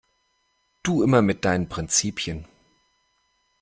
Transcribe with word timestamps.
Du 0.81 1.03
immer 1.03 1.21
mit 1.21 1.45
deinen 1.45 1.69
Prinzipien! 1.69 2.47